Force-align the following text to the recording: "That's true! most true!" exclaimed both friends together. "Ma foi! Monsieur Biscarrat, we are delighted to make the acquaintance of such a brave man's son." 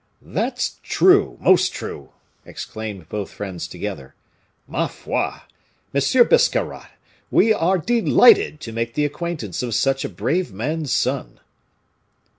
"That's 0.23 0.79
true! 0.81 1.37
most 1.39 1.73
true!" 1.73 2.09
exclaimed 2.43 3.07
both 3.07 3.29
friends 3.29 3.67
together. 3.67 4.15
"Ma 4.67 4.87
foi! 4.87 5.41
Monsieur 5.93 6.23
Biscarrat, 6.23 6.89
we 7.29 7.53
are 7.53 7.77
delighted 7.77 8.59
to 8.61 8.71
make 8.73 8.95
the 8.95 9.05
acquaintance 9.05 9.61
of 9.61 9.75
such 9.75 10.03
a 10.03 10.09
brave 10.09 10.51
man's 10.51 10.91
son." 10.91 11.39